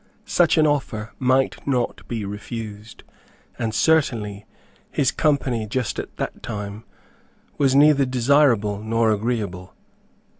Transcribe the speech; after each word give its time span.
Such 0.25 0.57
an 0.57 0.65
offer 0.65 1.13
might 1.19 1.57
not 1.67 2.01
be 2.07 2.25
refused, 2.25 3.03
and, 3.59 3.71
certainly, 3.71 4.47
his 4.89 5.11
company, 5.11 5.67
just 5.67 5.99
at 5.99 6.17
that 6.17 6.41
time, 6.41 6.85
was 7.59 7.75
neither 7.75 8.05
desirable 8.07 8.81
nor 8.81 9.11
agreeable. 9.11 9.75